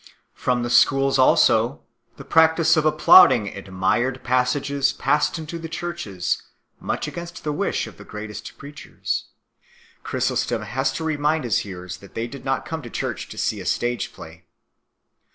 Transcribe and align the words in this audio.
From 0.33 0.63
the 0.63 0.71
schools 0.71 1.19
also 1.19 1.83
the 2.17 2.25
practice 2.25 2.75
of 2.75 2.87
applauding 2.87 3.49
admired 3.49 4.23
passages 4.23 4.93
passed 4.93 5.37
into 5.37 5.59
the 5.59 5.69
churches, 5.69 6.41
much 6.79 7.07
against 7.07 7.43
the 7.43 7.51
wish 7.53 7.85
of 7.85 7.97
the 7.97 8.03
greatest 8.03 8.57
preachers. 8.57 9.25
Chrys 10.03 10.31
ostom 10.31 10.57
4 10.61 10.65
has 10.73 10.91
to 10.93 11.03
remind 11.03 11.43
his 11.43 11.59
hearers 11.59 11.97
that 11.97 12.15
they 12.15 12.25
did 12.25 12.43
not 12.43 12.65
come 12.65 12.81
to 12.81 12.89
church 12.89 13.27
to 13.29 13.37
see 13.37 13.61
a 13.61 13.65
stage 13.67 14.11
play. 14.11 14.43